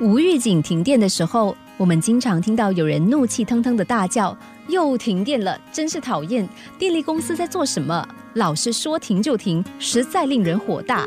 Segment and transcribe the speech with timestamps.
[0.00, 4.36] 无预警停电的时候，我们经常听到有人怒气腾腾的大叫
[4.68, 6.48] ：“又停电了，真是讨厌！
[6.78, 8.06] 电力公司在做什么？
[8.34, 11.06] 老是说停就停，实在令人火大。”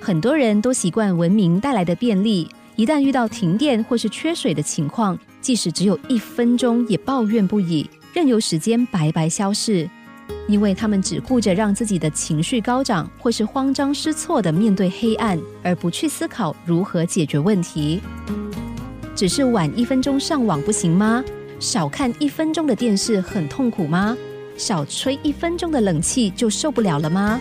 [0.00, 9.88] 很多人都习惯文明带来的便利，一旦遇到停电或是缺水的情况，即使只有一分钟，也抱怨不已，任由时间白白消逝。
[10.46, 18.00] 因为他们只顾着让自己的情绪高涨，或是慌张失措的面对黑暗，而不去思考如何解决问题。
[19.14, 21.24] 只是晚一分钟上网不行吗？
[21.60, 24.16] 少看一分钟的电视很痛苦吗？
[24.56, 27.40] 少吹一分钟的冷气就受不了了吗？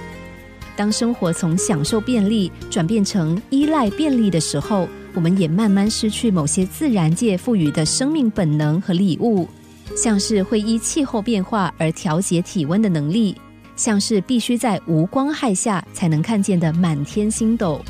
[0.75, 9.47] 当生活从享受便利转变成依赖便利的时候，我们也慢慢失去某些自然界赋予的生命本能和礼物。
[9.95, 13.35] 像是会依气候变化而调节体温的能力，
[13.75, 17.81] 像是必须在无光害下才能看见的满天星斗。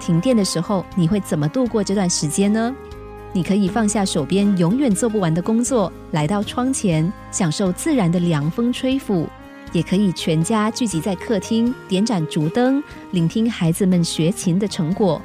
[0.00, 2.74] 停电的时候，你会怎么度过这段时间呢？
[3.32, 9.26] 你可以放下手边永远做不完的工作，来到窗前，享受自然的凉风吹拂；
[9.72, 15.20] 也可以全家聚集在客厅，点盏烛灯，聆听孩子们学琴的成果。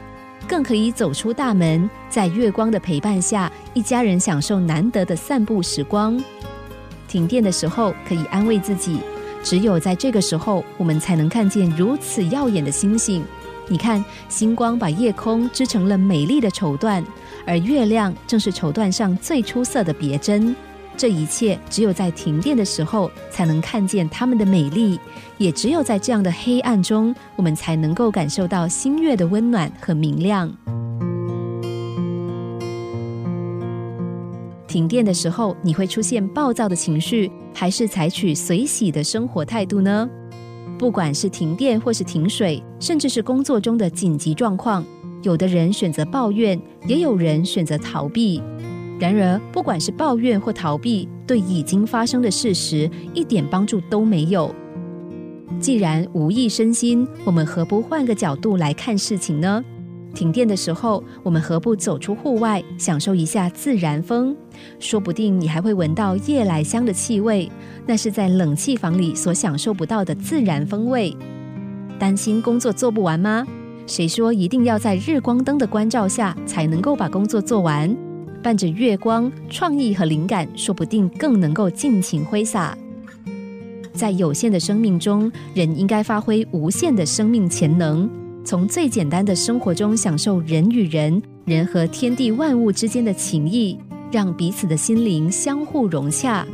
[0.47, 6.21] 更可以走出大门，在月光的陪伴下，一家人享受难得的散步时光。
[7.07, 8.99] 停电的时候，可以安慰自己，
[9.43, 13.23] 只有在这个时候，我们才能看见如此耀眼的星星。
[13.67, 17.03] 你看，星光把夜空织成了美丽的绸缎，
[17.45, 20.55] 而月亮正是绸缎上最出色的别针。
[20.95, 24.99] 这一切只有在停电的时候才能看见它们的美丽，
[25.37, 30.51] 也只有在这样的黑暗中，我们才能够感受到星月的温暖和明亮。
[34.67, 40.09] 停电的时候，你会出现暴躁的情绪，还是采取随喜的生活态度呢？
[40.79, 44.83] 不管是停电或是停水，甚至是工作中的紧急状况，
[45.21, 48.41] 有的人选择抱怨，也有人选择逃避。
[48.99, 54.53] 然而，不管是抱怨或逃避，对已经发生的事实一点帮助都没有。
[55.59, 59.63] 既然无意身心，我们何不换个角度来看事情呢？
[60.13, 64.35] 停电的时候，我们何不走出户外，享受一下自然风？
[64.79, 67.51] 说不定你还会闻到夜来香的气味，
[67.87, 71.15] 那是在冷气房里所享受不到的自然风味。
[71.97, 73.45] 担心工作做不完吗？
[73.87, 77.95] 谁说一定要在日光灯的关照下才能够把工作做完？
[78.43, 82.77] 伴着月光，创意和灵感说不定更能够尽情挥洒。
[83.93, 88.09] 在有限的生命中，人应该发挥无限的生命潜能，
[88.43, 93.77] 从最简单的生活中享受人与人、人和天地万物之间的情谊，
[94.11, 96.45] 让彼此的心灵相互融洽。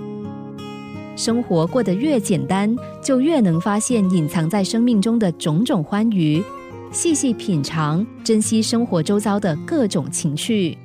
[1.15, 6.43] 生活过得越简单，就越能发现隐藏在生命中的种种欢愉，
[6.91, 10.77] 细细品尝，珍惜生活周遭的各种情趣。